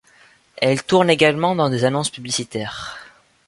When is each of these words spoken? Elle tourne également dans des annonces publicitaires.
Elle 0.57 0.81
tourne 0.81 1.11
également 1.11 1.53
dans 1.55 1.69
des 1.69 1.85
annonces 1.85 2.09
publicitaires. 2.09 2.97